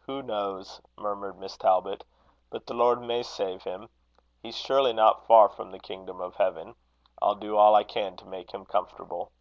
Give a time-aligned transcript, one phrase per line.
[0.00, 2.04] "Who knows," murmured Miss Talbot,
[2.50, 3.88] "but the Lord may save him?
[4.42, 6.74] He's surely not far from the kingdom of heaven.
[7.22, 9.32] I'll do all I can to make him comfortable."